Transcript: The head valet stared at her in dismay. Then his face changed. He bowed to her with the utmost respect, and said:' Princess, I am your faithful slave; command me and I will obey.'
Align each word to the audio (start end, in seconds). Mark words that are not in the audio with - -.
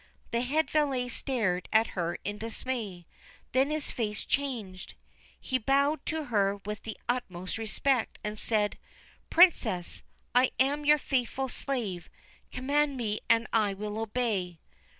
The 0.31 0.41
head 0.41 0.71
valet 0.71 1.09
stared 1.09 1.69
at 1.71 1.89
her 1.93 2.17
in 2.23 2.39
dismay. 2.39 3.05
Then 3.51 3.69
his 3.69 3.91
face 3.91 4.25
changed. 4.25 4.95
He 5.39 5.59
bowed 5.59 6.03
to 6.07 6.23
her 6.23 6.55
with 6.65 6.81
the 6.81 6.97
utmost 7.07 7.59
respect, 7.59 8.17
and 8.23 8.39
said:' 8.39 8.79
Princess, 9.37 10.01
I 10.33 10.53
am 10.59 10.85
your 10.85 10.97
faithful 10.97 11.49
slave; 11.49 12.09
command 12.51 12.97
me 12.97 13.19
and 13.29 13.45
I 13.53 13.75
will 13.75 13.99
obey.' 13.99 14.57